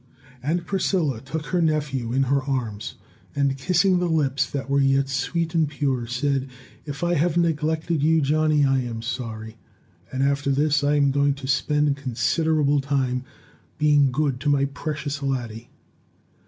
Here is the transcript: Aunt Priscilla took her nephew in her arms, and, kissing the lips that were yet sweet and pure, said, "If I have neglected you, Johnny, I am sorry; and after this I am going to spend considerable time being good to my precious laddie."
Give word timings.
Aunt 0.41 0.65
Priscilla 0.65 1.21
took 1.21 1.45
her 1.53 1.61
nephew 1.61 2.11
in 2.11 2.23
her 2.23 2.41
arms, 2.45 2.95
and, 3.35 3.55
kissing 3.55 3.99
the 3.99 4.07
lips 4.09 4.49
that 4.49 4.67
were 4.67 4.79
yet 4.81 5.09
sweet 5.09 5.53
and 5.53 5.69
pure, 5.69 6.07
said, 6.07 6.47
"If 6.87 7.03
I 7.03 7.13
have 7.13 7.37
neglected 7.37 8.01
you, 8.01 8.19
Johnny, 8.19 8.65
I 8.65 8.79
am 8.79 9.03
sorry; 9.03 9.57
and 10.11 10.23
after 10.23 10.49
this 10.49 10.83
I 10.83 10.95
am 10.95 11.11
going 11.11 11.35
to 11.35 11.45
spend 11.47 11.95
considerable 11.97 12.81
time 12.81 13.25
being 13.77 14.11
good 14.11 14.39
to 14.39 14.49
my 14.49 14.65
precious 14.65 15.21
laddie." 15.21 15.69